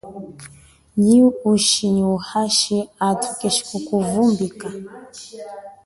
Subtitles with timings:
[1.03, 1.17] Nyi
[1.51, 4.67] ushi nyi uhashi athu keshi kukuvumbika.